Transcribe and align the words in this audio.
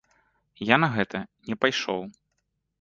Я 0.69 0.79
на 0.85 0.89
гэта 0.95 1.23
не 1.51 1.61
пайшоў. 1.65 2.05